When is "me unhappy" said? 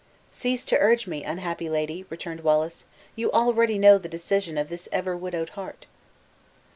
1.05-1.69